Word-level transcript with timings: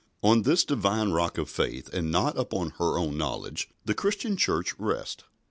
On 0.23 0.41
this 0.41 0.63
Divine 0.65 1.11
rock 1.11 1.37
of 1.37 1.47
faith, 1.47 1.87
and 1.93 2.09
not 2.11 2.35
upon 2.35 2.71
her 2.79 2.97
own 2.97 3.19
knowledge, 3.19 3.69
the 3.85 3.93
Christian 3.93 4.35
Church 4.35 4.73
rests. 4.79 5.25